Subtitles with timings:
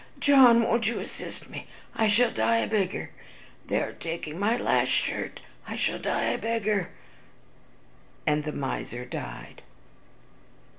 [0.19, 3.11] John, won't you assist me, I shall die a beggar;
[3.67, 6.89] they are taking my last shirt, I shall die a beggar."
[8.25, 9.61] And the miser died.